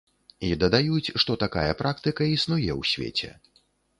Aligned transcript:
І 0.45 0.47
дадаюць, 0.63 1.13
што 1.23 1.35
такая 1.43 1.73
практыка 1.83 2.29
існуе 2.37 2.71
ў 2.79 2.81
свеце. 2.95 3.31